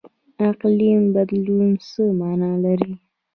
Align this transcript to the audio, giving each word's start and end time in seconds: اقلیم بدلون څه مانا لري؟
اقلیم 0.47 1.01
بدلون 1.15 1.69
څه 1.87 2.03
مانا 2.19 2.51
لري؟ 2.63 2.93